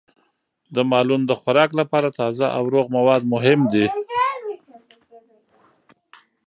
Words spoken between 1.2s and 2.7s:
د خوراک لپاره تازه او